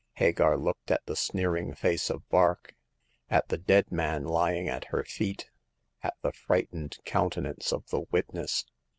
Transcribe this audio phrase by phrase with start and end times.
[0.13, 2.73] ''Hagar looked at the sneering face of Vark;
[3.29, 5.51] at the dead man lying at her feet;
[6.01, 8.65] at the frightened countenance of the witness.